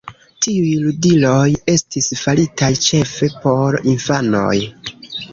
[0.43, 4.55] Tiuj ludiloj estis faritaj ĉefe por infanoj.